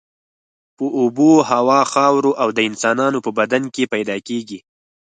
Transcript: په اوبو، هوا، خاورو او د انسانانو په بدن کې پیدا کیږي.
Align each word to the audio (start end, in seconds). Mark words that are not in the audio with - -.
په 0.77 0.85
اوبو، 0.99 1.29
هوا، 1.49 1.81
خاورو 1.91 2.31
او 2.41 2.49
د 2.57 2.59
انسانانو 2.69 3.19
په 3.25 3.31
بدن 3.39 3.63
کې 3.73 3.91
پیدا 3.93 4.17
کیږي. 4.27 4.59